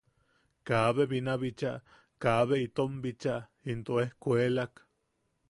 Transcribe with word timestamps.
Kaabe 0.67 1.03
binabicha... 1.11 1.73
kaabe 2.23 2.55
omot 2.83 3.01
bicha 3.03 3.35
into 3.71 3.91
ejkuelak. 4.05 4.73